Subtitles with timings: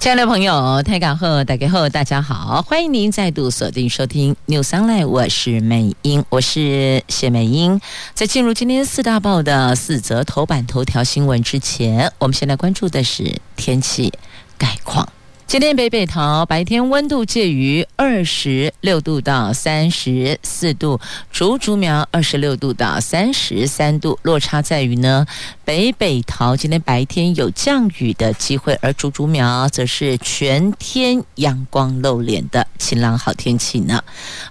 [0.00, 7.78] 亲爱的朋友，台港后大家好，大家好，欢迎您再度锁定收听 News Online，我是美英，我是谢美英。
[8.14, 14.10] 在进入今天四大报的四则头版头条新闻之前，我们先来关注的是天气
[14.56, 15.06] 概况。
[15.50, 21.00] 今天北北桃白天温度介于二十六度到三十四度，
[21.32, 25.26] 竹竹苗二十六度到三十三度，落差在于呢，
[25.64, 34.00] 北北桃今天白天有降雨的机会，而竹竹苗则是全天阳光露脸的晴朗好天气呢。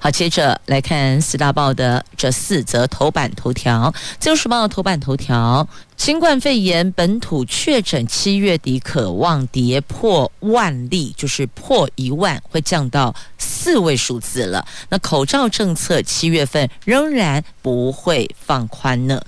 [0.01, 5.65] 好，接着来看四大报的这四则头版头条，自由时报头版头条。
[5.99, 14.65] 新冠肺炎本土确诊七月底渴望跌破万例，就是破一万，会降到四位数字了。
[14.87, 19.21] 那口罩政策七月份仍然不会放宽呢。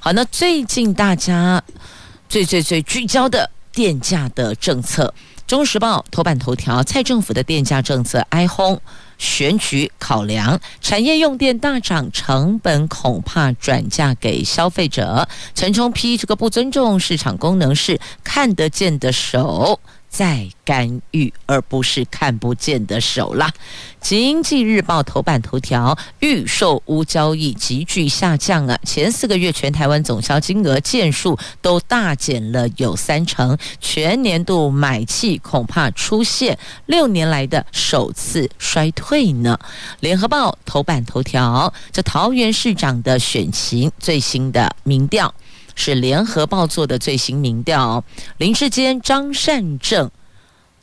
[0.00, 1.62] 好，那最近大家
[2.28, 5.14] 最最最聚焦的电价的政策，
[5.46, 8.80] 《中时报》头版头条：蔡政府的电价政策哀轰。
[9.18, 15.26] 选举考量，产业用电大涨，成本恐怕转嫁给消费者。
[15.54, 19.80] 陈冲批这个不尊重市场功能，是看得见的手。
[20.16, 23.52] 在干预，而不是看不见的手啦。
[24.00, 28.78] 经济日报头版头条：预售屋交易急剧下降啊！
[28.82, 39.58] 前四个月全台湾总销金额件数都大减了有三成，全年度买气恐怕出现六年来的首次衰退呢。
[40.00, 45.34] 联合报头版头条：这桃园市长的选情最新的民调。
[45.76, 48.02] 是联合报做的最新民调，
[48.38, 50.10] 林志坚、张善政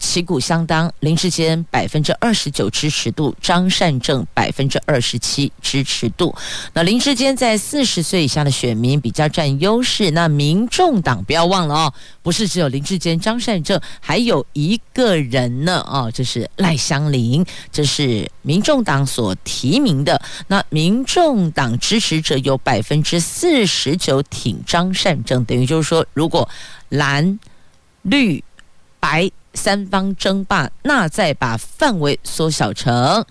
[0.04, 6.36] 旗鼓相当，林志坚百分之二十九支持度，张善政百分之二十七支持度。
[6.73, 10.11] 那林志坚在四十岁以下的选民比较占优势。
[10.11, 20.22] 那民众党不要忘了哦，不是只有林志坚、张善政，还有一个人呢哦，这是赖香伶，这是民众党所提名的。
[20.48, 26.48] 那民众党支持者有百分之四十九挺张善政，等于就是说，如果
[26.89, 27.39] 蓝、
[28.02, 28.44] 绿、
[29.00, 29.32] 白。
[29.53, 33.25] 三方争霸，那再把范围缩小成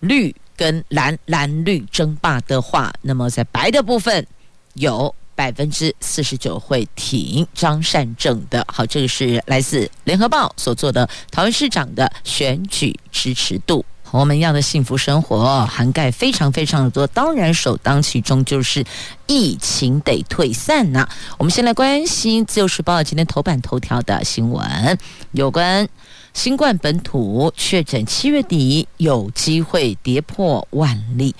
[0.00, 4.26] 绿跟蓝，蓝绿争霸的话，那么在白的部分
[4.74, 8.64] 有百分之四十九会挺张善政的。
[8.68, 13.84] 好，这个是来自联合报所做的桃园市长的选举支持度。
[14.12, 18.84] 我们要的幸福生活涵盖非常非常的多，当然首当其冲就是
[19.26, 24.98] 疫情得退散呐、我们先来关心《自由时报》今天头版头条的新闻，
[25.32, 25.88] 有关。
[26.32, 31.34] 新冠本土确诊七月底有机会跌破万例，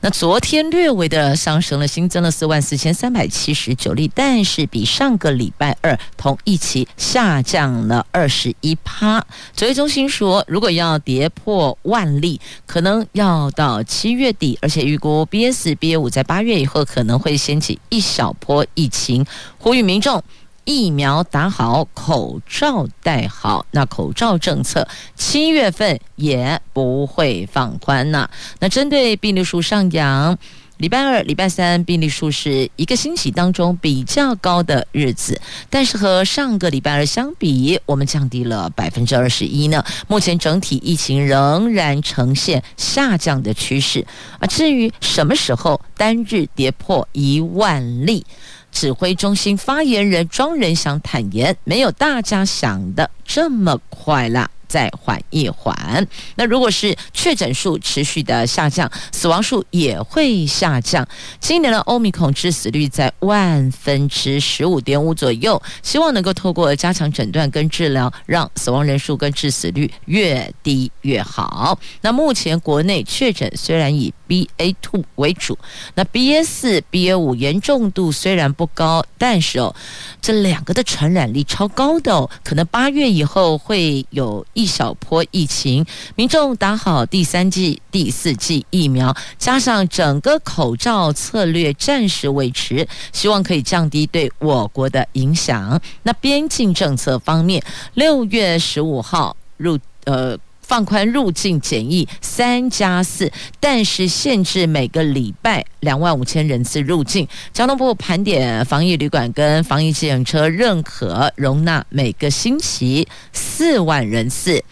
[0.00, 9.24] 那昨天略微的上升了，新增了四万四千三百七十九例，但是比上个礼拜二同一期下降了二十一趴。
[9.54, 19.26] 指挥中心说，如果要跌破万例，可能要到七月底，而且预估 BSBA 五在八月以后可能会掀起一小波疫情，
[19.58, 20.22] 呼吁民众。
[20.66, 23.64] 疫苗打好，口罩戴好。
[23.70, 28.28] 那口罩政策七月份也不会放宽呐。
[28.58, 30.36] 那针对病例数上扬，
[30.78, 35.40] 礼拜二、礼拜三病例数是一个星期当中比较高的日子，
[35.70, 39.84] 但是和上个礼拜二相比，我们降低了百分之二十一呢。
[40.08, 44.04] 目前整体疫情仍然呈现下降的趋势。
[44.40, 48.26] 啊，至于什么时候单日跌破一万例？
[48.76, 53.10] 指挥中心发言人庄仁祥坦言，没有大家想的。
[53.26, 54.48] 这么快啦。
[54.68, 56.06] 再缓一缓。
[56.34, 61.06] 那如果是确诊数持续的下降，死亡数也会下降。
[61.38, 71.78] 今年的欧米孔致死率在万分之十五点五左右，希望能够透过加强诊断跟治疗，让死亡人数跟致死率越低越好。
[72.00, 75.56] 那目前国内确诊虽然以 BA two 为主，
[75.94, 79.72] 那 BA 四、BA 五严重度虽然不高，但是哦，
[80.20, 84.44] 这两个的传染力超高的哦，可能八月以后会有。
[84.54, 85.84] 一小波疫情，
[86.14, 95.78] 民众打好第三剂、第四剂疫苗，加上整个口罩策略暂时维持，希望可以降低对我国的影响。
[96.04, 97.62] 那边境政策方面，
[97.94, 100.36] 六月十五号入呃。
[100.66, 103.30] 放宽入境检疫三加四，
[103.60, 107.26] 但是限制每个礼拜两万五千人次入境。
[107.52, 114.64] 交通部盘点防疫旅馆跟防疫计程车，认可容纳每个星期四万人次。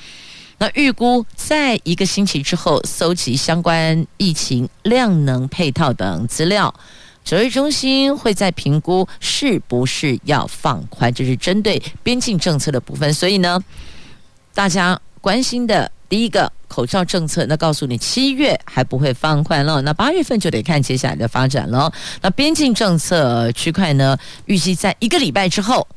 [0.58, 6.74] 那预估在一个星期之后，搜集相关疫情量能配套等资料，
[7.24, 13.14] 指挥中心会再评估是不是要放宽，这是针对边境政策的部分。
[13.14, 13.62] 所以呢，
[14.52, 15.00] 大家。
[15.24, 21.90] 关心的第一个口罩政策，那告诉你七月还不会放宽了，那八月份就得看接下来的发展了。
[22.20, 25.88] 那边境政策区块呢，预计在一个礼拜之后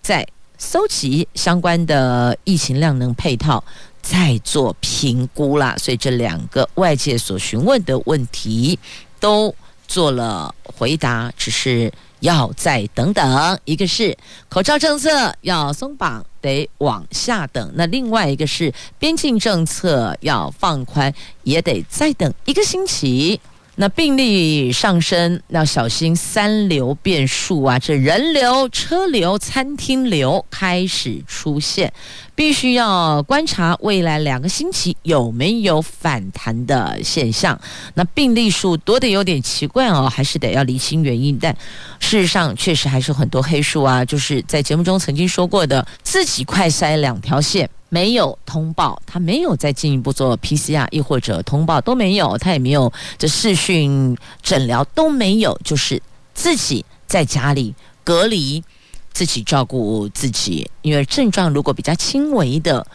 [0.00, 0.26] 再
[0.58, 3.62] 搜集相关的疫情量能配套，
[4.02, 5.76] 再做评估啦。
[5.78, 8.76] 所以这两个外界所询问的问题
[9.20, 9.54] 都
[9.92, 13.58] 做了回答，只是要再等等。
[13.66, 14.16] 一个是
[14.48, 16.24] 口罩政策要松绑。
[16.42, 23.40] 得往下等，那另外一个是边境政策要放宽，也得再等一个星期。
[23.76, 27.78] 那病例上升，要小心三流变数啊！
[27.78, 31.90] 这人流、车流、餐厅流开始出现，
[32.34, 37.58] 必须要观察未来两个星期有没有反弹的现象。
[37.94, 41.38] 那病例数多得有点奇怪哦，还是得要厘清原因。
[41.40, 41.56] 但
[41.98, 47.68] 事实上，确实还是很多黑数啊，就是在节目中曾经说过的，自己快塞两条线。
[47.92, 56.00] 没有通报，他没有再进一步做 PCR，亦或者通报都没有，他也没有这视讯诊疗都没有，就是
[56.32, 58.64] 自己在家里隔离，
[59.12, 60.70] 自己照顾自己。
[60.80, 62.86] 因为症状如果比较轻微的，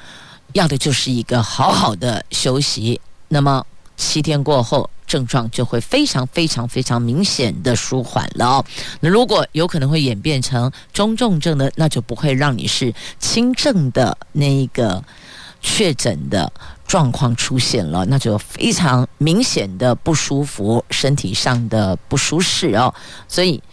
[0.53, 2.99] 要的就是一个好好的休息。
[3.27, 3.63] 那么
[3.95, 4.89] 七天过后。
[5.07, 8.65] 症状就会非常非常非常明显的舒缓了哦。
[8.99, 15.03] 那如果有可能会演变成中重症的，那就不会让你是轻症的那一个
[15.61, 16.51] 确诊的
[16.85, 22.93] 状况出现了，那就非常明显的不舒服，身体上的不舒适哦。
[23.27, 23.63] 所以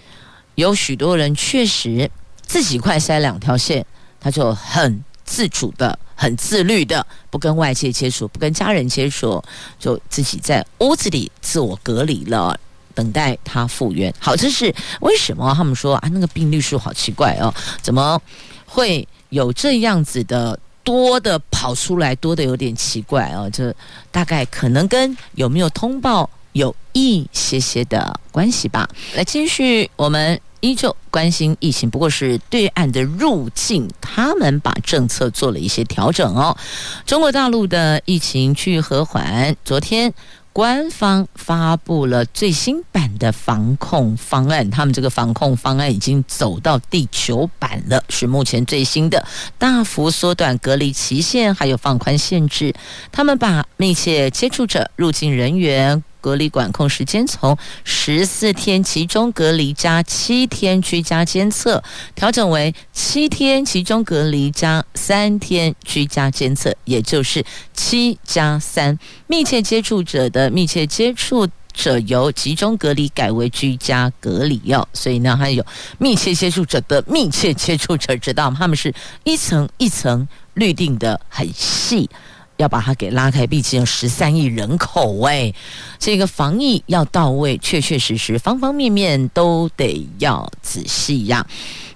[0.54, 2.10] 有许多人确实
[2.40, 3.84] 自己快塞两条线，
[4.20, 5.98] 他就很自主的。
[6.24, 9.44] 很自律的，不跟外界接触，不跟家人接触，
[9.78, 12.58] 就自己在屋子里自我隔离了，
[12.94, 14.10] 等待他复原。
[14.18, 15.52] 好，这是为什么？
[15.54, 18.18] 他们说啊，那个病例数好奇怪哦，怎么
[18.64, 23.50] 会有这样子的多的跑出来，多的有点奇怪哦。
[23.52, 23.70] 这
[24.10, 28.88] 大概可能跟有没有通报有一些些的关系吧。
[29.14, 30.40] 来继续我们。
[30.64, 36.56] 依旧关心疫情，不过是对岸的入境，他们把政策做了一些调整哦。
[37.04, 40.14] 中国大陆的疫情趋于和缓，昨天
[40.54, 49.22] 官方发布了最新版的防控方案，他们这个防控方案已经走到第九版了，是目前最新的，
[49.58, 52.74] 大幅缩短隔离期限，还有放宽限制。
[53.12, 56.02] 他们把密切接触者入境人员。
[56.24, 57.54] 隔离管控时间从
[57.84, 61.84] 十四天集中隔离加七天居家监测，
[62.14, 67.44] 调整为七天集中隔离加三天居家监测，也就是
[67.74, 68.98] 七加三。
[69.26, 74.88] 密切接触者的密切接触者由集中隔离改为居家隔离哟。
[74.94, 75.62] 所以呢，还有
[75.98, 78.94] 密切接触者的密切接触者，知道他们是
[79.24, 82.08] 一层一层律定的很细。
[82.56, 85.52] 要把它给拉开，毕竟有十三亿人口哎，
[85.98, 91.46] 这个防疫要到位，确确实实方方面面都得要仔细呀。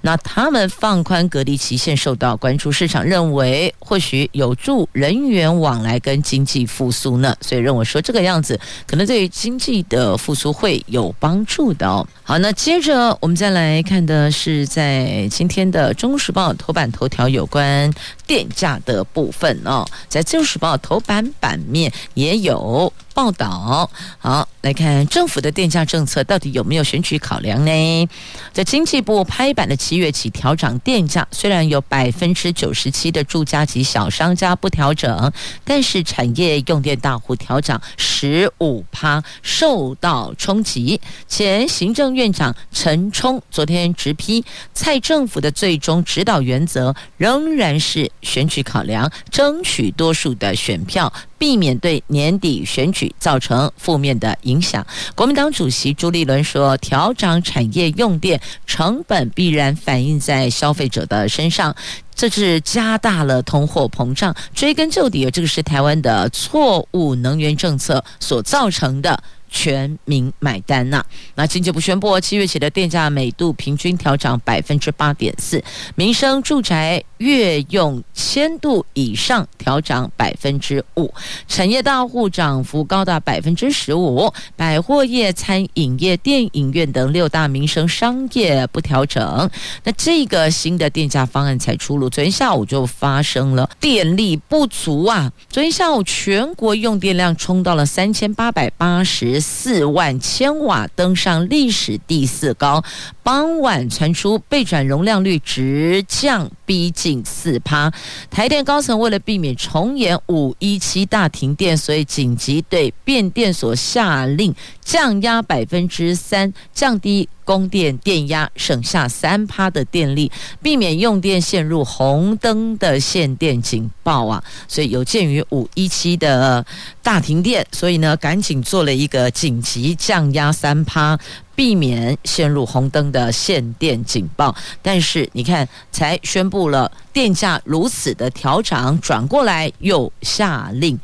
[0.00, 12.06] 那他们放宽隔离期限受到关注，市场认为或许有助人员往来跟经济复苏呢，所以认为说这个样子可能对经济的复苏会有帮助的哦。
[12.22, 17.92] 好，那接着我们再来看的是在今天的《中时报》头版头条有关
[18.26, 22.92] 电价的部分哦，在《自由时报》头版版面也有。
[23.18, 28.08] 报道好，来看政府的电价政策到底有没有选举考量呢？
[28.52, 35.32] 在经济部拍板的七月起调涨电价，虽然有百分之九十七的住家及小商家不调整，
[35.64, 41.00] 但是产业用电大户调涨十五趴，受到冲击。
[41.26, 51.12] 前行政院长陈冲昨天直批，蔡政府的最终指导原则仍然是选举考量，争取多数的选票。
[51.38, 54.86] 避免对年底选举造成负面的影响。
[55.14, 61.74] 国民党主席朱立伦说：“调整产业用电成本必然反映在消费者的身上，
[62.14, 64.34] 这是加大了通货膨胀。
[64.54, 75.62] 追根究底，这个是台湾的错误能源政策所造成的。”全民买单呐、那经济部宣布，七月起的电价每度平均调涨百分之八点四，
[75.94, 81.12] 民生住宅月用千度以上调涨百分之五，
[81.48, 89.50] 产业大户涨幅高达百分之十五，百货业、餐饮业、电影院等六大民生商业不调整。
[89.84, 95.32] 那这个新的电价方案才出炉，昨天下午就发生了电力不足啊！
[95.48, 99.37] 昨天下午全国用电量冲到了三千八百八十。
[99.40, 102.84] 四万千瓦登上历史第四高，
[103.22, 107.90] 傍晚传出备转容量率直降，逼近四趴。
[108.30, 117.26] 台电高层为了避免重演五一七大停电，所以紧急对变电所下令降压百分之三，降低。
[117.48, 124.44] 供电电压省下三趴的电力，避免用电陷入红灯的限电警报啊！
[124.68, 126.62] 所以有鉴于五一七的
[127.02, 131.18] 大停电，所以呢，赶紧做了一个紧急降压三趴，
[131.58, 134.54] 避免陷入红灯的限电警报。
[134.80, 140.96] 但是你看，才宣布了电价如此的调涨，转过来又下令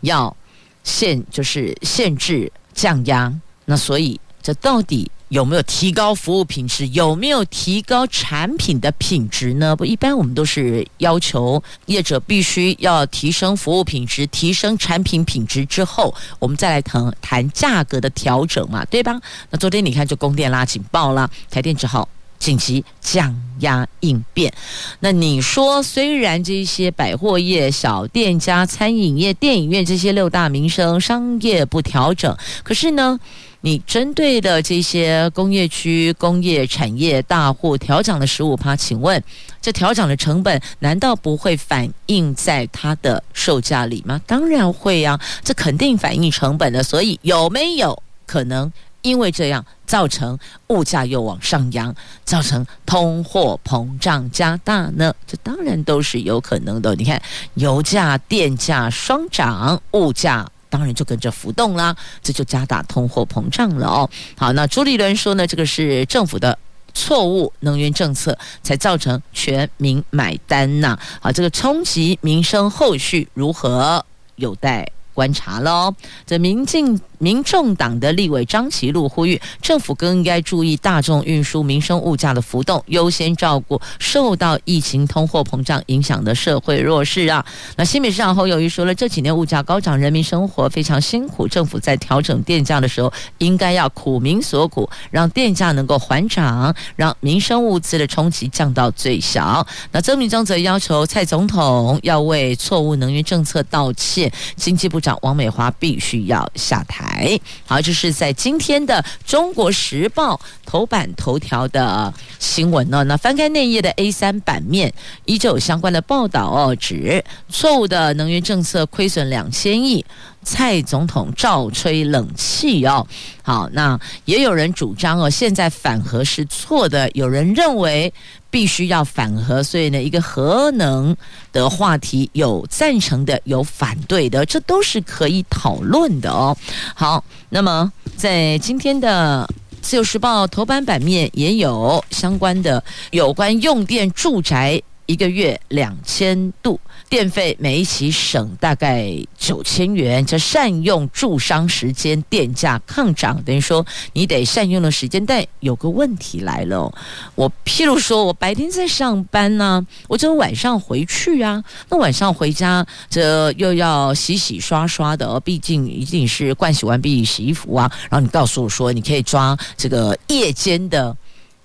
[0.00, 0.36] 要
[0.82, 3.32] 限，就是限制降压。
[3.66, 5.08] 那所以这到底？
[5.30, 6.88] 有没有提高服务品质？
[6.88, 9.76] 有没有提高产品的品质呢？
[9.76, 19.20] 不，一般我们都是要求业者必须要提升服务品质、提升产品品质之后，我们再来谈谈价格的调整嘛，对吧？
[19.50, 22.08] 那昨天你看，就供电拉警报了，台电只好
[22.40, 24.52] 紧急降压应变。
[24.98, 33.20] 那你说，虽然这些百货业、小店家、餐饮业、电影院这些六大民生商业不调整，可是呢？
[33.62, 39.22] 你针对的这些工业区、工业产业大户调涨了十五趴，请问
[39.60, 44.20] 这调涨的成本难道不会反映在它的售价里吗？
[44.26, 46.82] 当然会呀、啊，这肯定反映成本的。
[46.82, 50.38] 所以有没有可能因为这样造成
[50.68, 55.14] 物价又往上扬，造成通货膨胀加大呢？
[55.26, 56.94] 这当然都是有可能的。
[56.94, 57.20] 你看，
[57.54, 60.48] 油价、电价双涨，物价。
[60.70, 64.08] 当然就跟着浮动啦，这就加大通货膨胀了哦。
[64.38, 66.56] 好，那朱立伦说呢，这个是政府的
[66.94, 70.98] 错误能源政策，才造成全民买单呐。
[71.20, 74.02] 好，这个冲击民生后续如何，
[74.36, 75.94] 有待观察喽。
[76.24, 76.98] 这民进。
[77.20, 87.44] 民众党的立委张其禄呼吁，政府更应该注意大众运输民生物价的浮动，优先照顾受到疫情通货膨胀影响的社会弱势啊。
[87.76, 99.66] 那新北市长侯友谊说了，这几年物价高涨，人民生活非常辛苦，政府在调整电价的时候，应该要苦民所苦，让电价能够缓涨，让民生物资的冲击降到最小。
[99.92, 107.09] 那曾铭宗则要求蔡总统要为错误能源政策道歉，经济部长王美华必须要下台。
[107.18, 113.04] 哎，好，这是在今天的《中国时报》头版头条的新闻呢。
[113.04, 114.92] 那翻开内页的 A 三版面，
[115.24, 120.04] 依旧有相关的报道哦，指错误的能源政策亏损两千亿，
[120.42, 123.06] 蔡总统照吹冷气哦。
[123.42, 128.12] 好，那也有人主张哦，现在反核是错的，有人认为。
[128.50, 131.16] 必须要反核，所以呢，一个核能
[131.52, 136.56] 的话题有赞成的，有反对的，这都是可以讨论的哦。
[136.94, 139.48] 好，那么在今天的
[139.80, 144.82] 《自由时报》头版版面也有相关的有关用电住宅。
[145.06, 146.78] 一个月两千度
[147.10, 150.24] 电费，每一期省大概九千元。
[150.24, 155.26] 这善用住商时间，电价抗涨，等于说你得善用的时间。
[155.26, 156.90] 但有个问题来了，
[157.34, 167.90] 我譬如说我白天在上班呢、啊，我就晚上回去啊，那晚上回家这又要洗洗刷刷的，毕竟一定是盥洗完毕洗衣服啊。
[168.08, 171.16] 然后你告诉我说，你可以抓这个夜间的。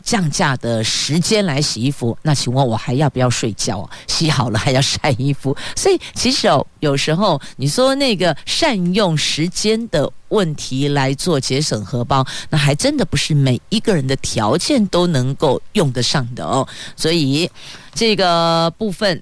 [0.06, 3.90] 降价的时间来洗衣服，那请问我还要不要睡觉？
[4.08, 16.68] 洗好了还要晒衣服，所以其实哦，有时候你说那个善用时间的问题来做节省荷包，那还真的不是每一个人的条件都能够用得上的哦。
[16.96, 17.50] 所以
[17.96, 19.20] 这个部分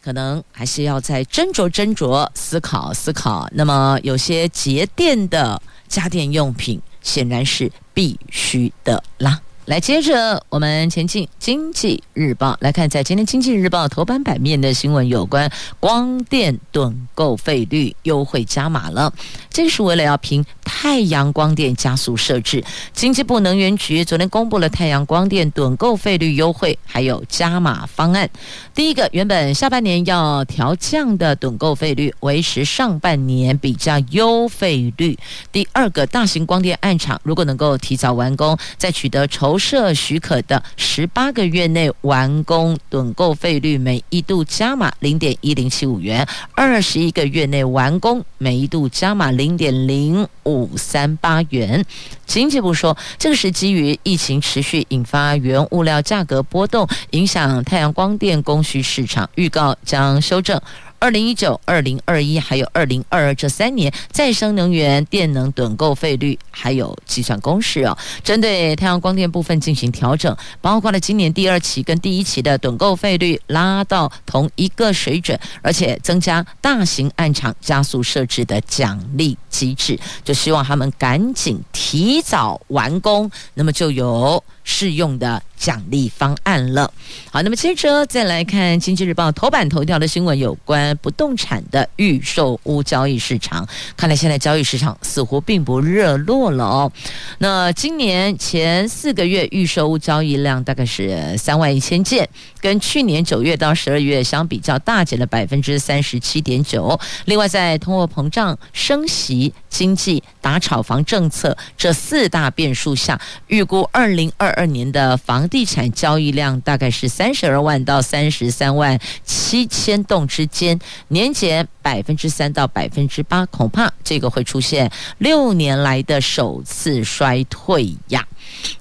[0.00, 3.48] 可能还是要再斟酌斟酌，思考思考。
[3.52, 9.40] 那么有些节电的家电用品，显然是必须的啦。
[9.66, 19.14] 来，接着我们前进，经济日报来看，在今天经济日报头版版面的新闻，有关光电趸购费率优惠加码了。
[19.50, 22.64] 这是为了要拼太阳光电加速设置。
[22.92, 28.28] 经济部能源局昨天公布了太阳光电趸购费率优惠还有加码方案。
[28.74, 35.16] 第一个，原本下半年要调降的趸购费率，维持上半年比较优费率。
[35.52, 51.84] 第二个，大型光电案场如果能够提早完工，在取得筹设许可的十八个月内完工，趸购费率每一度加码零点一零七五元；二十一个月内完工，每一度加码零点零五三八元。
[52.26, 60.60] 经济部说，这个是基于疫情持续引发原物料价格波动，影响太阳光电供需市场，预告将修正。
[61.02, 86.92] 二零一九、二零二一还有二零二二这三年再生能源电能趸购费率还有计算公式哦，针对太阳光电部分进行调整，包括了今年第二期跟第一期的趸购费率拉到同一个水准，而且增加大型案场加速设置的奖励机制，就希望他们赶紧提早完工，那么就有适用的奖励方案了。
[87.30, 93.66] 好，那么接着再来看《经济日报》头版头条的新闻，有关不动产的预售屋交易市场。
[93.96, 96.92] 看来现在交易市场似乎并不热络了哦。
[97.38, 102.28] 那今年前四个月预售屋交易量大概是三万一千件，
[102.60, 106.98] 跟去年九月到十二月相比较大减了百分之三十七点九。
[107.24, 120.78] 另外，在通货膨胀、升息、经济打炒房政策这四大变数下，预估二零二二年的房地产交易量大概是三十二万到三十三万七千栋之间，
[121.08, 128.26] 年减百分之三到百分之八，恐怕这个会出现六年来的首次衰退呀。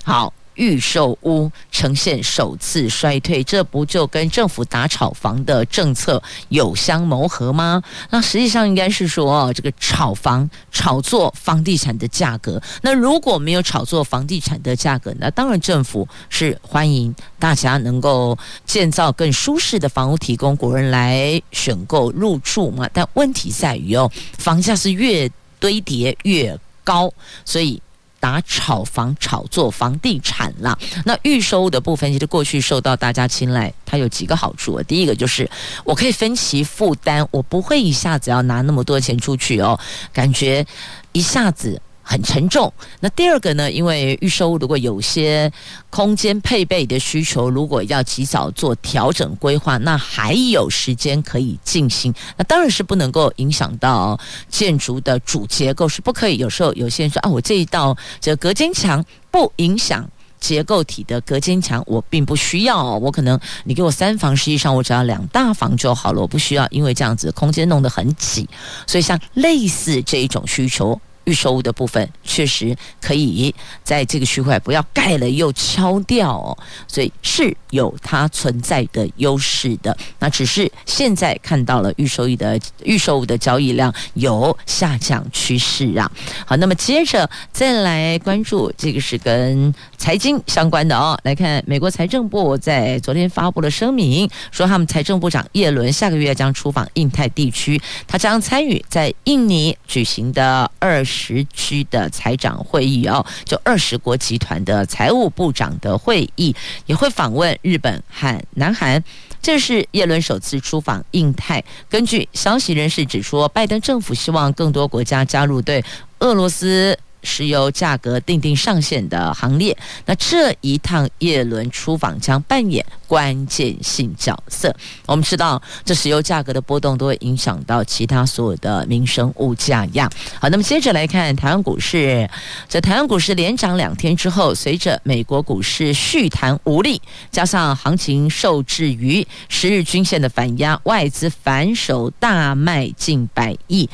[0.04, 0.34] 好。
[0.56, 7.82] 预售屋呈现首次衰退，这不就跟政府打炒房的政策有相谋合吗？
[8.10, 12.62] 那实际上应该是说，这个炒房、炒作房地产的价格。
[12.82, 22.90] 那如果没有炒作房地产的价格，那当然政府是欢迎大家能够建造更舒适的房屋，提供国人来选购入住嘛。
[22.94, 25.30] 但问题在于哦，房价是越
[25.60, 27.12] 堆叠越高，
[27.46, 27.82] 所以。
[28.22, 30.78] 打炒房、炒作房地产了。
[31.04, 34.82] 那预收的部分其实过去受到大家青睐，它有几个好处。
[34.84, 35.50] 第一个就是
[35.84, 39.78] 我可以分期负担，我不会一下子要拿那么多钱出去哦，
[40.14, 40.66] 感觉
[41.12, 41.82] 一下子。
[42.12, 42.72] 很沉重。
[43.00, 43.72] 那第二个呢？
[43.72, 45.50] 因为预售如果有些
[45.90, 52.14] 空间配备的需求，如果要及早做调整规划，那还有时间可以进行。
[52.36, 54.20] 那当然是不能够影响到
[54.50, 56.36] 建筑的主结构，是不可以。
[56.36, 60.06] 有时候有些人说啊，我这一道这隔间墙不影响
[60.42, 62.98] 结构体的隔间墙，我并不需要。
[62.98, 68.50] 我可能你给我三房，实际上我只要两大房就好了，我不需要，因为这样子空间弄得很挤。
[68.86, 71.00] 所以像类似这一种需求。
[71.26, 73.54] 预售屋的部分确实可以
[73.84, 76.58] 在这个区块不要盖了又敲掉哦，
[76.88, 79.96] 所以是有它存在的优势的。
[80.20, 86.12] 那只是现在看到了预售屋的预售屋的交易量有下降趋势啊。
[86.46, 91.16] 好，那么接着再来关注这个是跟财经相关的哦。
[91.22, 106.56] 来看美国财政部在昨天发布了声明，说他们财政部长叶伦下个月将出访印太地区，他将参与在印尼举行的二十区的财长会议哦，就二十国集团的财务部长的会议，
[106.88, 109.04] 也会访问日本和南韩。
[109.40, 111.64] 这是叶伦首次出访印太。
[111.88, 115.86] 根据消息人士指出，拜登政府希望更多国家加入对
[116.18, 116.98] 俄罗斯。
[117.24, 124.76] 石油价格定定上限的行列，那这一趟叶伦出访将扮演关键性角色。
[125.06, 130.10] 我们知道，这石油价格的波动都会影响到其他所有的民生物价呀。
[130.40, 132.30] 好，那么接着来看台湾股市，
[132.68, 143.90] 在台湾股市连涨两天之后，随着美国股市续弹无力，加上行情受制于十日均线的反压，外资反手大卖近百亿，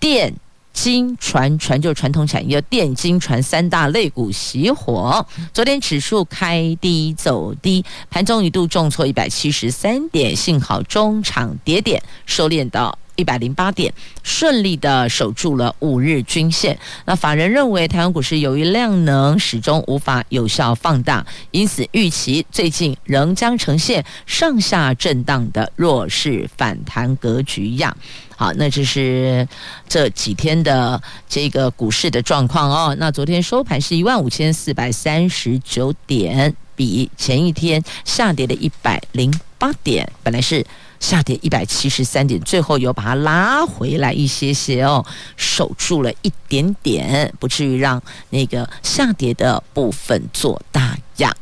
[0.00, 0.34] 电。
[0.74, 5.24] 金传传就传统产业，电金传三大类股熄火。
[5.52, 16.78] 昨天指数开低走低，盘中一度重挫一百七十三点，幸好中场跌点收敛到一百零八点，顺利的守住了五日均线。
[17.04, 27.96] 那法人认为，台湾股市由于量能始终无法有效放大，因此预期最近仍将呈现上下震荡的弱势反弹格局样。
[28.36, 29.46] 好，那这是
[29.88, 32.96] 这几天的这个股市的状况哦。
[32.98, 40.66] 那昨天收盘是一万五千四百三十九点，比前一天下跌了一百零八点，本来是
[41.00, 45.04] 下跌一百七十三点，最后又把它拉回来一些些哦，
[45.36, 51.32] 守住了一点点，不至于让那个下跌的部分做大压。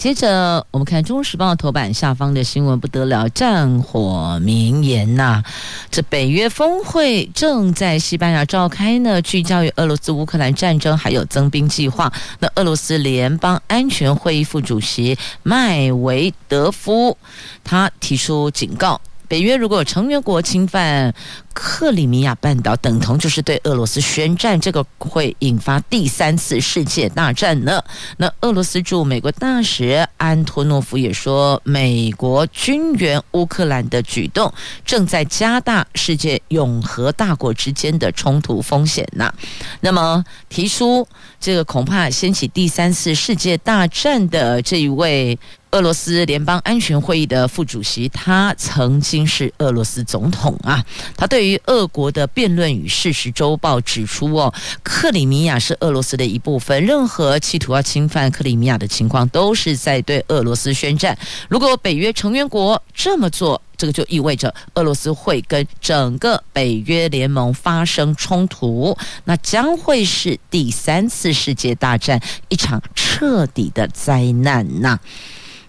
[0.00, 5.42] 接着我们看《中时报》头版下方的新闻不得了，战火绵延呐！
[5.90, 12.10] 这北约峰会正在西班牙召开呢，聚焦于俄罗斯乌克兰战争还有增兵计划。
[12.38, 17.18] 那俄罗斯联邦安全会议副主席麦维德夫
[17.62, 18.98] 他提出警告。
[19.30, 21.14] 北约如果有成员国侵犯
[21.54, 27.80] 克里米亚半岛，等同就是对俄罗斯宣战，这个会引发第三次世界大战呢。
[28.16, 34.52] 那俄罗斯驻美国大使安托诺夫也说，美国军援乌克兰的举动
[34.84, 39.32] 正在加大世界永和大国之间的冲突风险呐。
[39.80, 41.06] 那么提出
[41.38, 45.38] 这个恐怕掀起第三次世界大战的这一位。
[45.72, 50.84] 俄罗斯联邦安全会议的副主席，他曾经是俄罗斯总统啊。
[51.16, 54.52] 他对于俄国的辩论与事实周报指出，哦，
[54.82, 61.16] 克里米亚是俄罗斯的一部分，任何企图要侵犯克里米亚的情况，都是在对俄罗斯宣战。
[61.48, 74.98] 如果北约成员国这么做，这个就意味着俄罗斯会跟整个北约联盟发生冲突，那将会是第三次世界大战，一场彻底的灾难呐。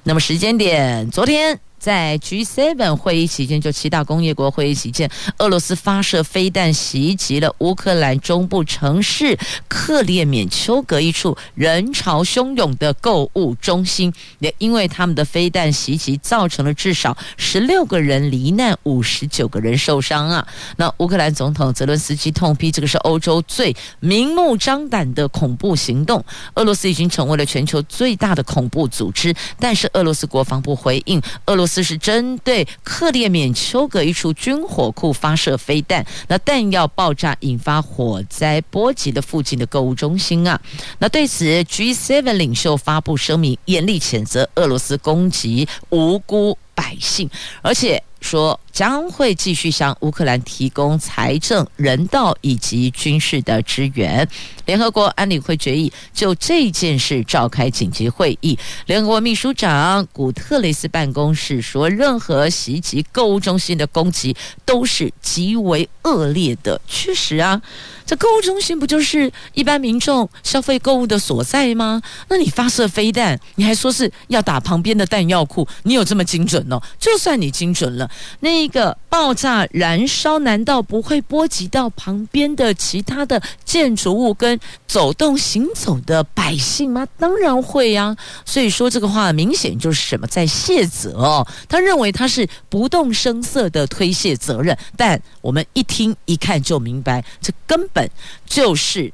[0.04, 1.60] 那么时间点，昨天。
[1.82, 9.36] 在 G7 会议期间，就七大工业国会议期间，俄罗斯发射飞弹袭击了乌克兰中部城市
[9.67, 20.48] 克列缅丘格一处人潮汹涌的购物中心，也因为他们的飞弹袭击，造成了至少十六个人罹难，五十九个人受伤啊！
[20.78, 31.82] 那乌克兰总统泽伦斯基痛批这个是欧洲最明目张胆的恐怖行动，俄罗斯已经成为了全球最大的恐怖组织，但是俄罗斯国防部回应，俄罗斯四。
[31.82, 40.62] 是针对克列缅丘格一处军火库发射飞弹，那弹药爆炸引发火灾，波及的附近的购物中心啊。
[41.00, 47.30] 那对此，G7 领袖发布声明，严厉谴责俄罗斯攻击无辜百姓，
[47.62, 54.28] 而且说将会继续向乌克兰提供财政、人道以及军事的支援。
[54.66, 58.58] 联合国安理会决议就这件事召开紧急会议。
[58.86, 66.80] 联合国秘书长古特雷斯办公室说，任何袭击购物中心的攻击都是极为恶劣的。
[66.88, 67.62] 确实啊，
[68.12, 72.02] 这购物中心不就是一般民众消费购物的所在吗？
[72.28, 75.65] 那你发射飞弹，你还说是要打旁边的弹药库？
[75.84, 76.78] 你有这么精准哦？
[77.00, 84.60] 就算你精准了，那一个爆炸燃烧，难道不会波及到旁边的其他的建筑物跟？
[84.86, 87.08] 走动行走的百姓吗？
[87.17, 88.13] 当然会呀、
[88.45, 91.47] 所以说这个话明显就是什么在卸责哦。
[91.69, 98.01] 他认为他是不动声色的推卸责任，但我们一听一看就明白，这根本
[98.46, 99.12] 就是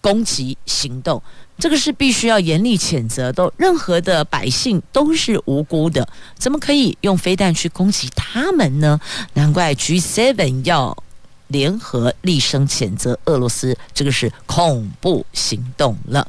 [0.00, 1.22] 攻击行动。
[1.58, 3.52] 这个是必须要严厉谴责的。
[3.56, 9.00] 任何的百姓都是无辜的，怎么可以用飞弹去攻击他们呢？
[9.34, 10.96] 难怪 G7 要。
[11.48, 16.28] 联合厉声谴责俄罗斯，这个是恐怖行动了。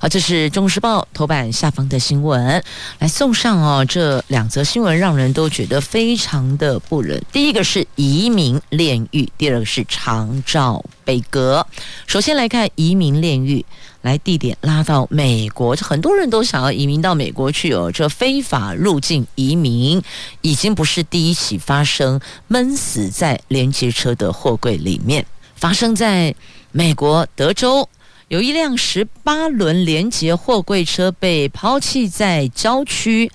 [0.00, 2.64] 好，这是《中时报》头版下方的新闻，
[2.98, 3.84] 来送上哦。
[3.84, 7.22] 这两则新闻让人都觉得非常的不忍。
[7.30, 11.66] 第一个是移民炼狱，第二个是长照悲歌。
[12.06, 13.64] 首先来看移民炼狱。
[14.02, 17.90] 来地点拉到美国，很多人都想要移民到美国去哦。
[17.92, 20.00] 这非法入境移民
[20.40, 26.32] 已经不是第一起发生闷死在连接车的货柜里面，发生在
[26.70, 27.88] 美国德州，
[28.28, 33.30] 有一辆十八轮连接货柜车被抛弃在郊区。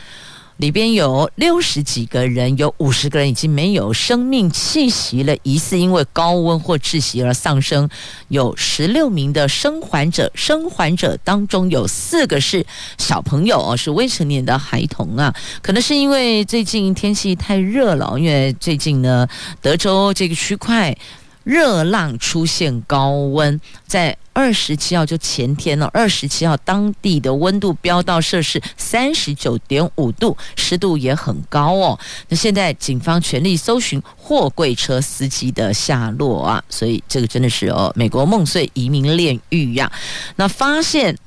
[0.63, 7.89] 里边有六十几个人，有五十个人已经没有生命气息了，疑似因为高温或窒息而丧生。
[8.30, 12.65] 有十六名的生还者，生还者当中有四个是
[12.97, 15.36] 小朋友哦，是未成年的孩童啊。
[15.62, 19.28] 可能是因为最近天气太热了，因为最近呢，
[19.62, 20.95] 德州这个区块。
[21.43, 31.99] 热浪出现高温，在二十七号就前天了，二十七号当地的温度飙到摄氏三十九点五度，湿度也很高哦。
[32.29, 39.91] 那现在警方全力搜寻货柜车司机的下落啊，所以这个真的是哦，美国梦碎移民炼狱呀。
[40.36, 41.17] 那发现。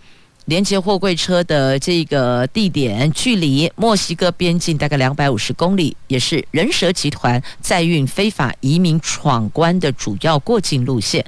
[0.47, 11.25] 连接货柜车的这个地点距离墨西哥边境大概两百五十公里，也是人蛇集团载运非法移民闯关的主要过境路线。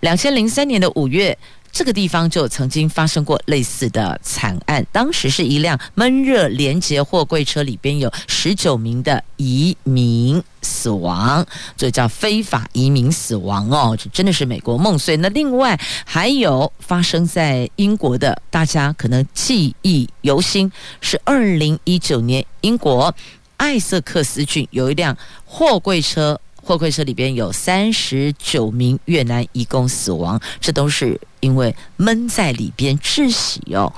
[0.00, 1.36] 两千零三年的五月。
[1.76, 15.18] 这个地方就曾经发生过类似的惨案，当时是一辆闷热连接货柜车里边有十九名的移民死亡，这叫非法移民死亡哦，这真的是美国梦碎。
[15.18, 23.14] 那另外还有发生在英国的，大家可能记忆犹新，是二零一九年英国
[23.58, 26.40] 艾瑟克斯郡有一辆货柜车。
[26.66, 33.92] 货柜车里边有三十九名越南移工死亡，这都是因为闷在里边窒息哦，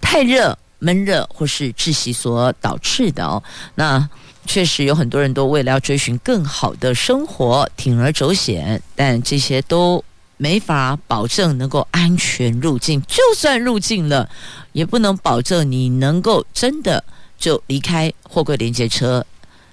[0.00, 3.42] 太热、闷热或是窒息所导致的哦。
[3.74, 4.08] 那
[4.46, 10.04] 确实有很多人都为了要追寻更好的生活，铤而走险，但这些都
[10.36, 13.02] 没法保证能够安全入境。
[13.08, 14.30] 就算入境了，
[14.70, 17.02] 也不能保证你能够真的
[17.36, 19.26] 就离开货柜连接车，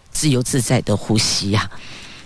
[0.10, 1.70] 自由自在的呼吸呀、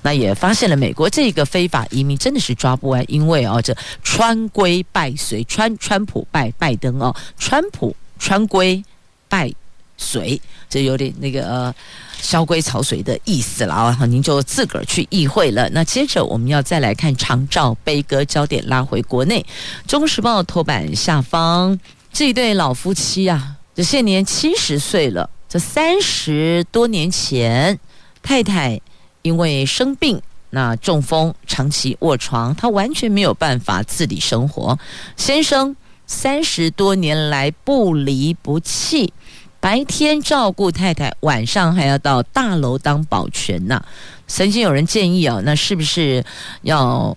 [0.04, 8.84] 那也发现了美国这个非法移民真的是抓不完，因为哦，这川规败随，川川普拜拜登哦，川普川规
[9.28, 9.52] 败
[9.98, 11.76] 随，这有点那个呃
[12.22, 15.68] 萧规曹随的意思了啊，您就自个儿去意会了。
[15.72, 19.46] 那接着我们要再来看长照悲歌，焦点拉回国内，
[19.90, 21.78] 《中时报》头版下方
[22.14, 27.78] 这一对老夫妻啊，这现年七十岁了，这三十多年前
[28.22, 28.80] 太太。
[29.28, 34.80] 因为生病，那中风，长期卧床，他完全没有办法自理生活。
[35.18, 39.14] 先生三十多年来不离不弃，
[39.60, 43.84] 白天照顾太太，晚上还要到大楼当保全呢。
[44.28, 46.24] 曾经有人建议啊，那是不是
[46.62, 47.16] 要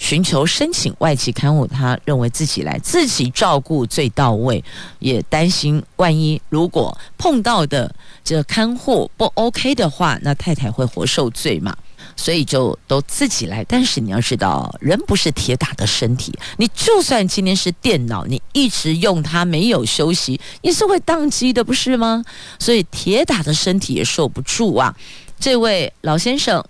[0.00, 1.66] 寻求申请外籍看护？
[1.66, 4.64] 他认为自己来自己照顾最到位，
[4.98, 7.94] 也担心万一如果碰到的。
[8.24, 11.76] 这看护不 OK 的话，那太太会活受罪嘛？
[12.16, 13.62] 所以就都自己来。
[13.64, 22.24] 但是你要知道，人不是铁打的身体，你就算今天是电脑，你一直用它没有休息，也是会宕机的，不是吗？
[22.58, 24.94] 所以铁打的身体也受不住啊。
[25.38, 26.64] 这位老先生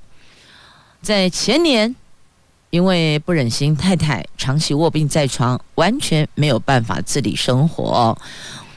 [1.01, 1.95] 在前年
[2.71, 8.17] 因为不忍心太太长期卧病在床，完全没有办法自理生活。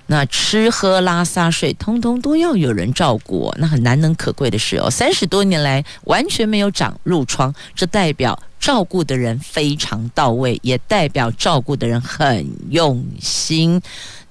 [0.07, 13.81] 那吃喝拉撒睡，通通都要有人照顾，那很难能可贵的是哦，三十多年来完全没有长褥疮，这代表照顾的人非常到位，也代表照顾的人很用心。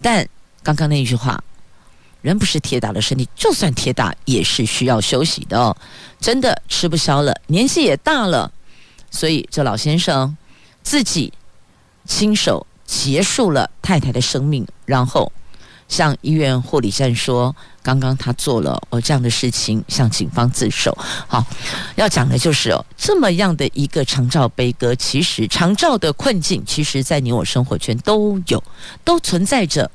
[0.02, 0.26] 但
[0.62, 1.42] 刚刚那句话，
[2.20, 5.74] 人不是铁打的身体，就算铁打也是需要休息的哦。
[6.20, 8.52] 真的吃不消了，年纪也大了，
[9.12, 10.36] 所以这老先生
[10.82, 11.32] 自己
[12.04, 15.30] 亲手结束了太太的生命，然后。
[15.88, 20.96] 向医院护理站说，刚刚他做了哦这样的事情，向警方自首。
[21.28, 21.44] 好，
[21.96, 28.62] 要讲的就是哦，这么样的一个长照悲歌，其实长照的困境，其实在你我生活圈都有，
[29.04, 29.90] 都存在着。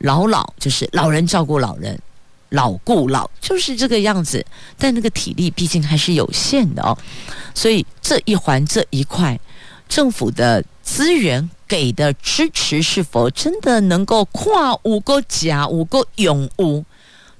[0.00, 1.98] 老老就是老人照顾老人，
[2.52, 4.46] 老顾老就是这个样子，
[4.78, 6.96] 但那个体力毕竟还是有限的哦，
[7.54, 9.38] 所以这一环这一块，
[9.88, 11.50] 政府的资源。
[11.68, 16.84] 给的支持是否真的能够跨五个甲五个永五？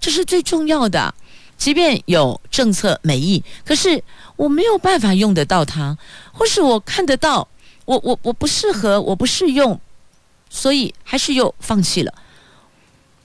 [0.00, 1.14] 这是最重要的。
[1.58, 4.02] 即便有政策美意，可是
[4.36, 5.98] 我没有办法用得到它，
[6.32, 7.46] 或是我看得到，
[7.84, 9.78] 我我我不适合，我不适用，
[10.48, 12.14] 所以还是又放弃了。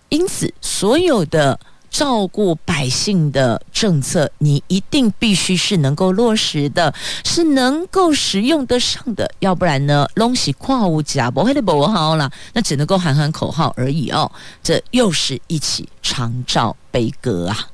[0.10, 1.58] 因此，所有的。
[1.89, 14.32] 照顾百姓的政策，你一定必须是能够落实的，是能够使用得上的，要不然呢，东西跨无假不会的不好了，那只能够喊喊口号而已哦。
[14.62, 17.67] 这又是一起长照悲歌啊！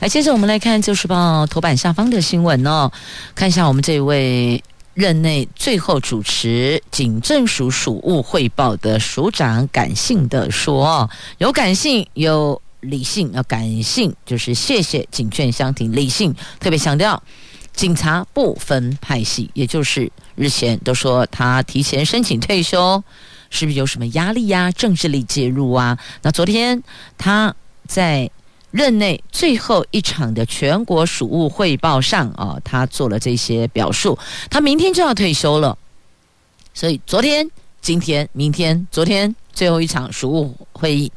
[0.00, 2.90] 来，接着我们来看《旧时报》头版下方的新闻哦，
[3.34, 4.62] 看一下我们这位
[4.94, 12.60] 任内最后主持警政署署务汇报的署长，感性的说，有感性有。
[12.80, 15.92] 理性要感性，就是谢谢警劝相挺。
[15.94, 17.22] 理性特别强调，
[17.72, 23.02] 警察不分派系，也就是日前都说他提前申请退休，
[23.50, 25.98] 是不是有什么压力呀、政治力介入啊？
[26.22, 26.82] 那昨天
[27.16, 27.54] 他
[27.86, 28.30] 在
[28.70, 34.18] 任内最后一场的全国署务汇报上啊，他做了这些表述。
[34.50, 35.76] 他明天就要退休了，
[36.74, 41.10] 所以昨天、今天、明天、昨天最后一场署务会议，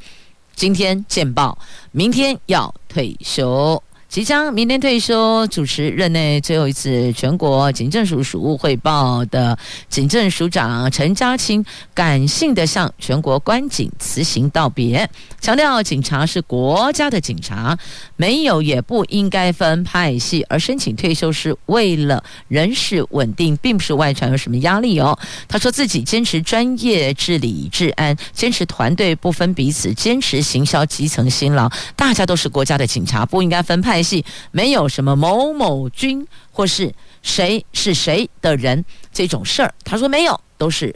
[0.61, 1.57] 今天见报，
[1.91, 3.81] 明天要退休。
[4.11, 17.79] 即将明天退休，主持任内最后一次全国警政署署务汇报的警政署长陈家钦，感性的向全国官警辞行道别，强调警察是国家的警察，
[18.17, 25.17] 没有也不应该分派系，而申请退休是为了人事稳定，并不是外传有什么压力哦。
[25.47, 34.00] 他说自己坚持专业治理治安，坚持团队不分彼此，坚持行销基层辛劳，大家都是国家的警察，不应该分派。
[34.01, 38.83] 系没有什么某某军或是谁是谁的人
[39.13, 40.95] 这种事儿，他说没有，都是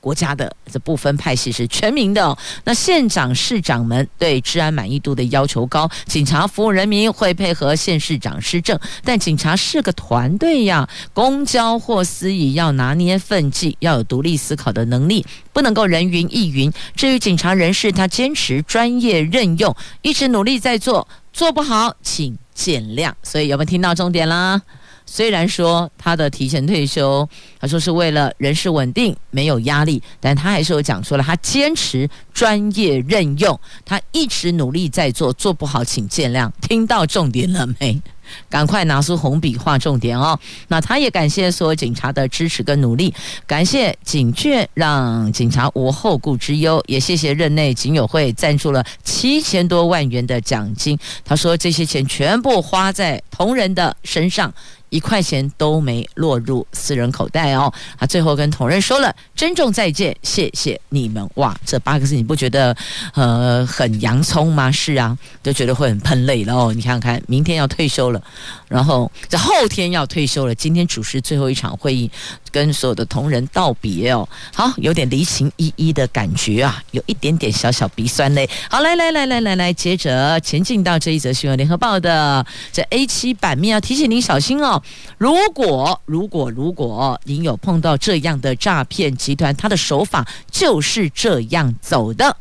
[0.00, 2.38] 国家的，这不分派系是全民的。
[2.62, 16.72] 那县长、市长们对治安满意度的要求高，警察服务人民会配合县市长施政，但警察是个团队呀，公交或私仪要拿捏分际，要有独立思考的能力，不能够人云亦云。
[16.94, 22.34] 至于警察人士，他坚持专业任用，一直努力在做，做不好请。
[22.56, 24.62] 见谅，所以有没有听到重点啦？
[25.04, 27.28] 虽然说他的提前退休，
[27.60, 36.50] 他说是为了人事稳定，没有压力，但他还是有讲出了他坚持专业任用，他一直努力在做，做不好请见谅。
[36.62, 38.00] 听到重点了没？
[38.48, 40.38] 赶快拿出红笔画重点哦！
[40.68, 43.12] 那他也感谢所有警察的支持跟努力，
[43.46, 50.98] 感谢警券让警察无后顾之忧，也谢谢任内警友会赞助了七千多万元的奖金。
[51.24, 54.52] 他说这些钱全部花在同仁的身上。
[54.88, 57.72] 一块钱都没落入私人口袋哦。
[57.98, 61.28] 他最后跟同仁说了珍重再见，谢谢你们。
[61.34, 62.76] 哇，这八个字你不觉得
[63.14, 64.70] 呃很洋葱吗？
[64.70, 66.72] 是啊，就觉得会很喷泪了哦。
[66.74, 68.22] 你看看，明天要退休了，
[68.68, 72.10] 然后这后天要退休了，今天主持最后一场会议，
[72.50, 74.28] 跟所有的同仁道别哦。
[74.54, 78.48] 好，有点离情依依的感觉啊，有一点点小小鼻酸泪。
[78.70, 84.75] 好，来来来来来来，接着前进到这一则新闻，联合报的这 A 七版面要提醒您小心哦。
[85.18, 92.36] 如果如果如果您有碰到这样的诈骗集团，他的手法就是这样走的，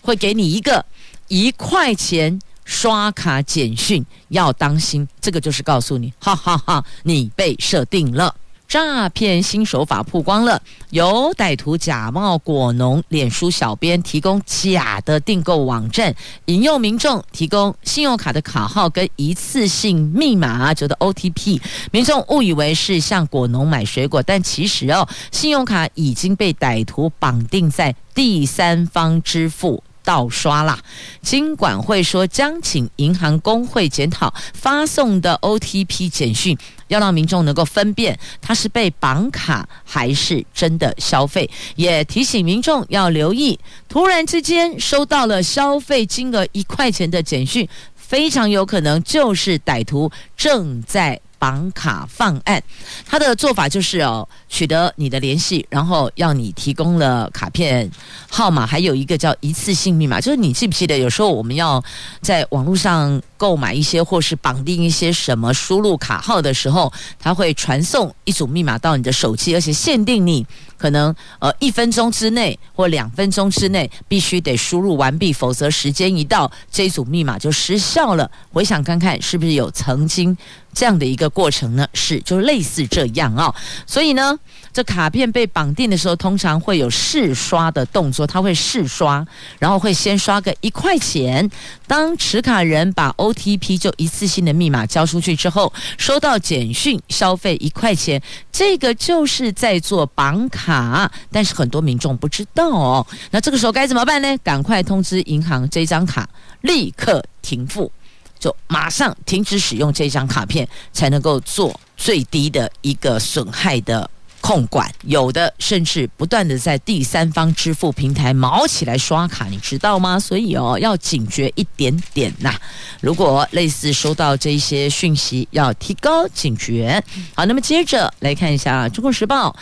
[0.00, 0.84] 会给你一个
[1.28, 5.08] 一块钱刷卡简讯，要当心。
[5.20, 8.34] 这个就是告诉你，哈哈哈，你被设定了。
[8.68, 21.58] 诈骗新手法曝光了，有歹徒假冒果农脸书小编，提供假的订购网站，引诱民众提供信用卡的卡号跟一次性密码，觉得 OTP，
[21.90, 29.82] 民众误以为是向果农买水果，但其实哦，信用卡已经被歹徒绑定在第三方支付。
[30.08, 30.78] 盗刷啦！
[31.20, 51.20] 金管会说将请银行工会检讨发送的 OTP 简讯，要让民众能够分辨他是被绑卡还是真的消费，也提醒民众要留意，突然之间收到了消费金额一块钱的简讯，非常有可能就是歹徒正在。
[51.38, 52.62] 绑卡方案，
[53.06, 57.90] 他的做法就是哦，取得你的联系，然后要你提供了卡片
[58.28, 60.98] 号码，还有一个叫一次性密码，就是你记不记得？
[60.98, 61.82] 有时候我们要
[62.20, 70.46] 在网络上购买一些或是绑定一些什么，输入卡号的时候，他会传送一组密码到你的手机，而且限定你。
[70.78, 78.30] 可能呃一分钟之内或两分钟之内必须得输入完毕，否则时间一到，这组密码就失效了。
[78.52, 80.36] 回想看看，是不是有曾经
[80.72, 81.86] 这样的一个过程呢？
[81.92, 83.54] 是，就类似这样、哦。
[83.86, 84.38] 所以呢，
[84.72, 89.26] 这卡片被绑定的时候，通常会有试刷的动作，他会试刷，
[89.58, 91.50] 然后会先刷个一块钱。
[91.86, 100.67] 当持卡人把 OTP 就一次性的密码交出去之后，收到简讯消费一块钱，这个就是在做绑卡。
[100.68, 103.06] 卡，但是很多民众不知道哦。
[103.30, 104.36] 那这个时候该怎么办呢？
[104.44, 106.28] 赶快通知银行，这张卡
[106.60, 107.90] 立刻停付，
[108.38, 114.10] 就马上停止使用这张卡片，才能够做最低的一个损害的。
[114.48, 120.18] 控管，有的甚至不断的在第三方支付平台毛起来刷卡，你知道吗？
[120.18, 122.54] 所以哦，要警觉一点点呐。
[123.02, 127.04] 如果类似收到这些讯息，要提高警觉。
[127.34, 129.54] 好，那么接着来看一下《中国时报》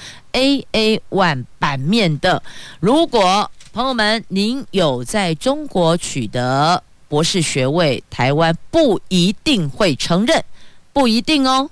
[0.71, 2.41] AA One 版面的，
[2.79, 10.45] 如果朋友们您有在中国取得博士学位，台湾不一定会承认，
[10.93, 11.69] 不一定哦。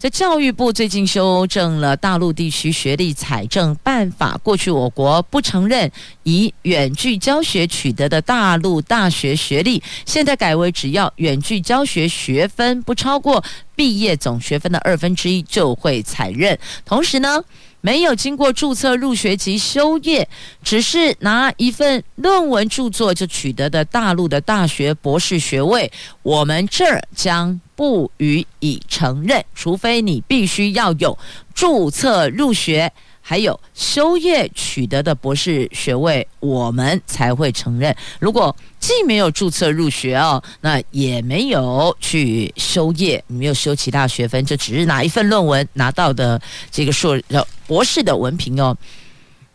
[0.00, 13.44] 在教育部最近修正了大陆地区学历采证办法，过去我国不承认以远距教学取得的大陆大学学历，现在改为只要远距教学学分不超过
[13.76, 16.58] 毕业总学分的二分之一就会采认。
[16.86, 17.44] 同时呢，
[17.82, 20.26] 没有经过注册入学及修业，
[20.64, 31.16] 只是拿一份论文著作就取得的大陆的大学博士学位，我们这儿将不予以承认，除非你必须要有
[31.54, 32.92] 注册入学。
[33.22, 37.96] 还有修业取得的博士学位，我们才会承认。
[38.18, 46.38] 如果既没有注册入学哦，那也没有去修业，没有修其他学分，就只是拿一份论文拿到的
[46.70, 47.18] 这个硕
[47.66, 48.76] 博士的文凭哦。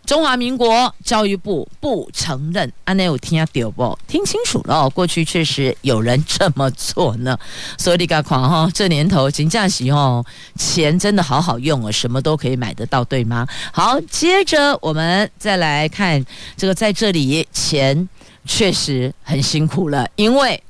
[0.05, 3.97] 中华民国教育部不承认，安内有听啊丢不？
[4.07, 7.37] 听清楚了，过去确实有人这么做呢。
[7.77, 10.23] 所以你看哈，这年头金价喜哦，
[10.57, 13.47] 钱真的好好用哦，什么都可以买得到，对吗？
[13.73, 16.23] 好，接着我们再来看
[16.55, 18.07] 这个，在这里钱
[18.45, 20.61] 确实很辛苦了，因为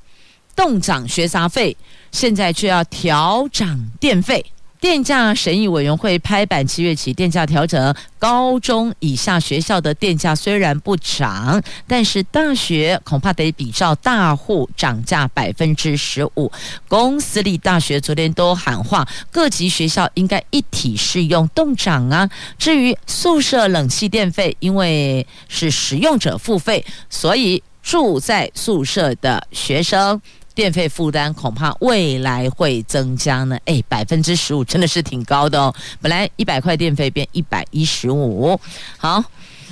[0.55, 1.75] 冻涨学杂费，
[2.11, 4.45] 现在却要调涨电费。
[4.79, 7.95] 电价审议委员会拍板，七月起电价调整。
[8.19, 16.51] 高中以下学校的电价虽然不涨，但是大学恐怕得比照大户涨价百分之十五。
[16.87, 22.29] 公私立大学昨天都喊话，各级学校应该一体适用动涨啊。
[22.57, 30.21] 至于宿舍冷气电费，因为是使用者付费，所以住在宿舍的学生。
[30.55, 35.75] 电费负担恐怕未来会增加呢，哎，百分之十五真的是挺高的哦。
[36.01, 38.57] 本来一百块电费变一百一十五，
[38.97, 39.21] 好，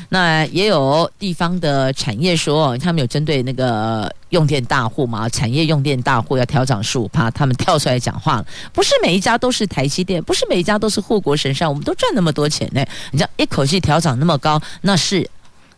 [0.10, 15.28] 那也有地方的产业说，他们有针对那个用电大户嘛，产业用电大户要调涨十五趴，他们跳出来讲话了，不是每一家都是台积电，不是每一家都是护国神山，我们都赚那么多钱呢，你这样一口气调涨那么高，那是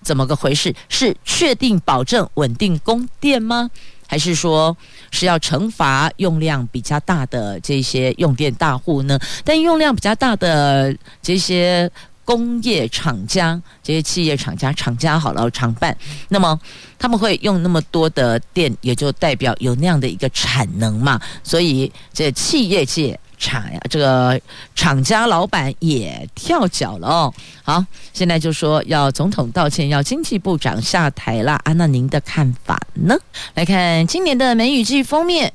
[0.01, 0.73] 怎么个回事？
[0.89, 3.69] 是确定保证稳定供电吗？
[4.07, 4.75] 还是说
[5.11, 9.19] 是要惩罚用量比较大的这些用电大户呢？
[9.43, 11.89] 但用量比较大的这些
[12.23, 15.95] 工业厂家、这些企业厂家、厂家好了，厂办，
[16.29, 16.59] 那么
[16.97, 21.19] 他们会用那么多的电，也就代表有那样的一个产能嘛。
[21.43, 23.19] 所以这企业界。
[23.45, 24.39] 厂呀，这个
[24.73, 27.33] 厂家老板也跳脚了哦。
[27.63, 31.73] 好，现在就说要总统道歉，要经济部长下台了啊。
[31.73, 33.15] 那您的看法呢？
[33.53, 35.53] 来看今年的梅雨季封面。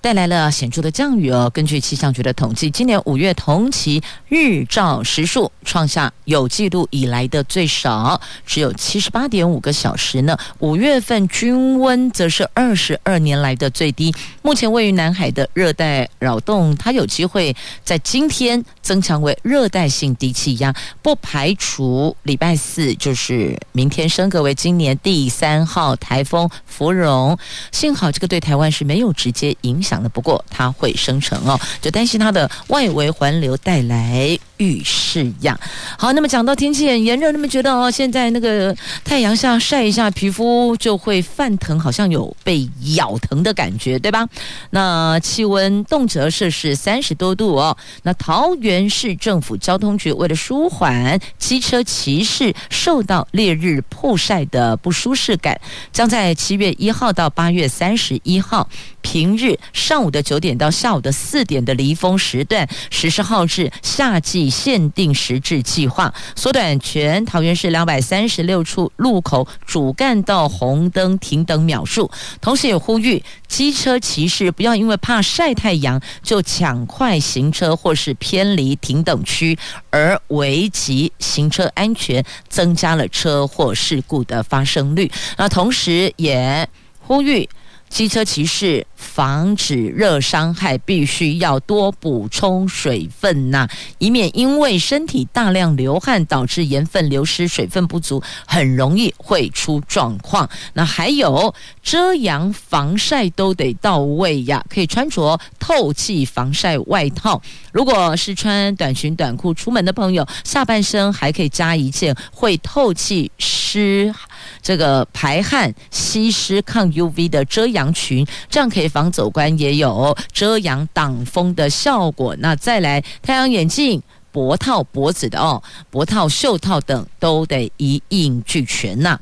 [0.00, 1.50] 带来了显著的降雨哦。
[1.52, 10.36] 根据气象局的统计，今年五月同期日照时数创下有记录以来的最少，只有七十八点五个小时呢。
[10.60, 14.14] 五月份均温则是二十二年来的最低。
[14.42, 27.36] 目前位于南海的热带扰动，它有机会在今天增强为热带性低气压，不排除礼拜四就是明天升格为今年第三号台风芙蓉。
[27.72, 29.87] 幸好这个对台湾是没有直接影响。
[29.88, 35.58] 想的不过，它会生成哦，就担心它的外围环流带来雨势呀。
[35.96, 44.28] 好，那么讲到天气很炎热，那么觉得哦，现在那个太阳下晒一下，皮肤就会泛疼，好像有被咬疼的感觉，对吧？
[44.70, 47.74] 那气温动辄摄氏三十多度哦。
[48.02, 55.58] 那桃园市政府交通局为了舒缓机车骑士受到烈日曝晒的不舒适感，
[55.92, 58.68] 将在七月一号到八月三十一号
[59.08, 59.58] 平日。
[59.72, 72.10] 上午的九点到下午的四点的离峰时段实施号志夏季限定时制计划，缩短全桃园市两百三十六处路口主干道红灯停等秒数，
[72.42, 85.10] 同时也呼吁机车骑士不要因为怕晒太阳就抢快行车或是偏离停等区，而危及行车安全，增加了车祸事故的发生率。
[85.38, 86.68] 那同时也
[87.00, 87.48] 呼吁。
[87.88, 93.68] 机车骑士防止热伤害，必须要多补充水分呐、
[93.98, 100.48] 以免因为身体大量流汗导致盐分流失、水分不足，很容易会出状况。
[100.74, 107.40] 那还有遮阳防晒都得到位呀，可以穿着透气防晒外套。
[107.72, 114.14] 如果是穿短裙短裤出门的朋友，下半身还可以加一件会透气湿。
[114.62, 122.36] 这个排汗、吸湿、抗 UV 的遮阳裙，这样可以防走光，也有遮阳挡风的效果。
[122.38, 129.18] 那再来太阳眼镜、脖套、脖子的哦，脖套、袖套等都得一应俱全呐、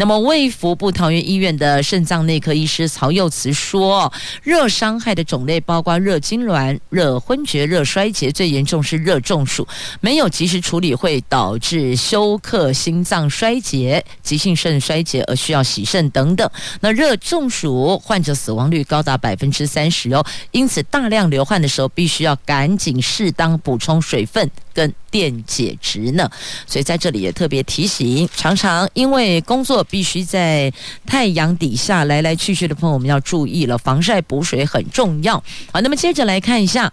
[0.00, 4.10] 那么卫福部桃园医院的肾脏内科医师曹佑慈说，
[4.42, 9.68] 热伤害的种类包括热痉挛、热昏厥、热衰竭，最严重是热中暑，
[10.00, 16.50] 没有及时处理会导致休克、心脏衰竭、急性肾衰竭而需要洗肾等等。
[16.80, 26.30] 那热中暑患者死亡率高达百分之三十哦，因此大量流汗的时候必须要赶紧适当补充水分跟电解质呢。
[26.66, 30.72] 所以在这里也特别提醒，常常因为工作必须在
[31.06, 35.42] 太阳底下来来去去的朋友，们要注意了，防晒补水很重要。
[35.72, 36.92] 好，那么接着来看一下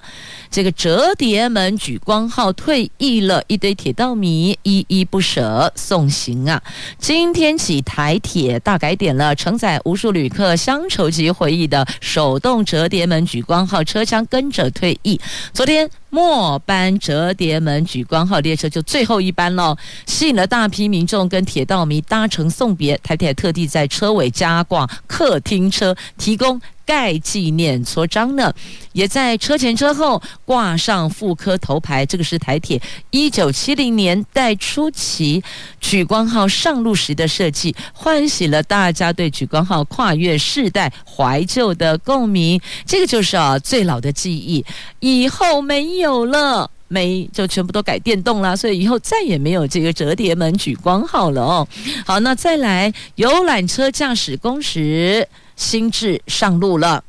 [0.49, 6.61] 这个折叠门举光号退役了，一堆铁道迷依依不舍送行啊。
[6.99, 15.19] 今天起台铁大改点了，承载无数旅客乡愁及回忆的手动折叠门举光号车厢跟着退役。
[15.53, 22.97] 昨天末班折叠门举光号列车就最后一班喽，吸引了大批民众跟铁道迷搭乘送别。
[23.03, 28.51] 台铁特地在车尾加挂客厅车，提供盖纪念戳章呢，
[28.93, 32.05] 也在车前车后挂上复刻头牌。
[32.05, 32.81] 这个是台铁
[33.11, 35.43] 一九七零年代初期
[35.81, 42.59] 莒光号上路时的设计，唤醒了大家对莒光号跨越世代怀旧的共鸣。
[42.85, 44.65] 这个就是啊最老的记忆，
[45.01, 51.67] 以后没有了，没就全部都改电动了，所以以后再也没有这个折叠门举光号了哦。
[52.05, 55.27] 好，那再来游览车驾驶工时。
[55.57, 57.03] 新制上路了，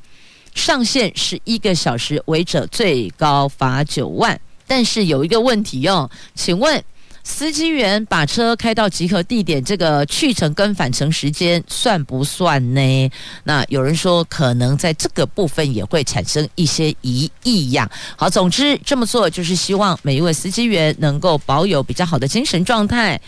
[0.55, 4.41] 上限是一个小时，违者最高罚九万。
[4.67, 6.83] 但是有一个问题哦，请问
[7.25, 13.11] 司机员把车开到集合地点，这个去程跟返程时间算不算呢？
[13.45, 17.91] 那有人说可能在这个部分也会产生一些疑义呀。
[18.17, 23.21] 好，总之这么做就是希望每一位司机员能够保有比较好的精神状态。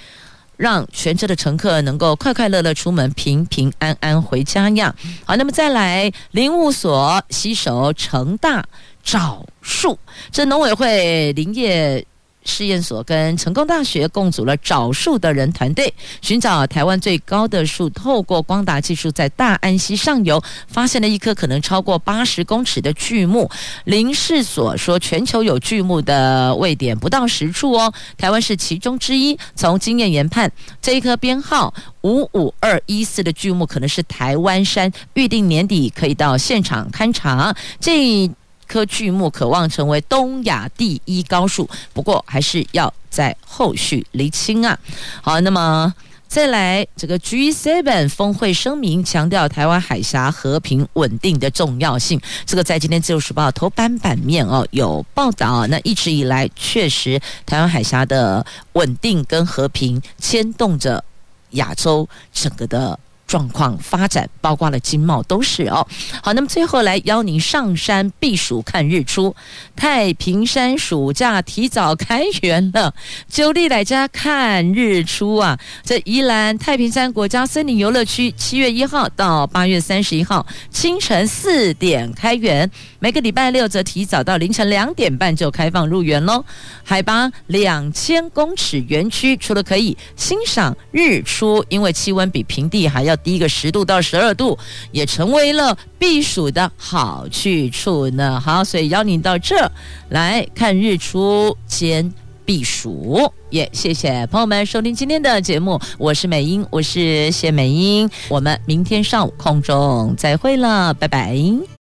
[0.61, 4.95] 让全车的乘客能够快快乐乐出门，平平安安回家呀！
[5.25, 8.63] 好，那么再来林务所携手成大
[9.03, 9.99] 找树，
[10.31, 12.07] 这农委会林业。
[12.51, 17.89] 试验所跟成功大学共组了找树的人团队，寻找台湾最高的树。
[17.91, 23.49] 透过光达技术，在大安溪上游发现了一棵可能超过八十公尺的巨木。
[23.85, 29.39] 林试所说，全球有巨木的位点不到十处哦，台湾是其中之一。
[29.55, 30.51] 从经验研判，
[30.83, 31.73] 这一棵编号
[32.03, 37.55] 五五二一四的巨木可能是台湾山，预定年底可以到现场勘察。
[37.79, 38.29] 这
[38.71, 44.79] 棵巨木渴望成为东亚第一高树，不过还是要在后续厘清啊。
[45.21, 45.93] 好，那么
[46.29, 55.67] 再来这个 G7 峰会声明强调台湾海峡和平稳定的重要性，这个在今天自由时报头版版面哦有报道。
[55.67, 61.03] 那一直以来确实台湾海峡的稳定跟和平牵动着
[61.51, 62.97] 亚洲整个的。
[63.31, 65.87] 状况发展，包括了经贸都是哦。
[66.21, 69.37] 好，那么最后来邀您上山避暑看日出。
[69.77, 72.93] 太平山暑假提早开园了，
[73.29, 75.57] 就地来家看日出啊！
[75.85, 82.69] 这宜兰太平山国家森林游乐区七月一号到八月三十一号清晨四点开园，
[82.99, 86.45] 每个礼拜六则提早到凌晨两点半就开放入园喽。
[86.83, 93.20] 海拔两千公尺园区，除了可以欣赏日出，因为气温比平地还要。
[93.23, 94.59] 低个十度到十二度，
[94.93, 98.41] 也成为了避暑的好去处呢。
[98.41, 99.71] 好，所以邀您到这
[100.09, 102.13] 来看日出兼
[102.45, 103.33] 避暑。
[103.51, 111.80] 也谢谢朋友们收听今天的节目，我是美英，我是谢美英，我们明天上午空中再会了，拜拜。